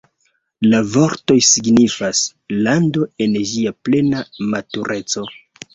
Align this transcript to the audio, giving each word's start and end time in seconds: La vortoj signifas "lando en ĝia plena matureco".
La 0.69 0.79
vortoj 0.95 1.37
signifas 1.49 2.23
"lando 2.69 3.07
en 3.27 3.39
ĝia 3.53 3.79
plena 3.87 4.27
matureco". 4.53 5.31